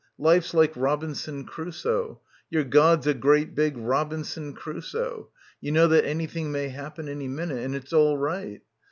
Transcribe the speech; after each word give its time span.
Life's 0.17 0.55
like 0.55 0.71
Robinson 0.75 1.45
Cru 1.45 1.71
soe. 1.71 2.21
Your 2.49 2.63
god's 2.63 3.05
a 3.05 3.13
great 3.13 3.53
big 3.53 3.77
Robinson 3.77 4.53
Crusoe. 4.53 5.29
You 5.59 5.71
know 5.71 5.87
that 5.89 6.05
anything 6.05 6.51
may 6.51 6.69
happen 6.69 7.07
any 7.07 7.27
minute. 7.27 7.63
And 7.63 7.75
it's 7.75 7.93
all 7.93 8.17
right. 8.17 8.61